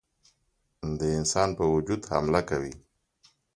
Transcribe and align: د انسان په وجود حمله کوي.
د 0.99 1.01
انسان 1.19 1.49
په 1.57 1.65
وجود 1.73 2.01
حمله 2.11 2.41
کوي. 2.49 2.73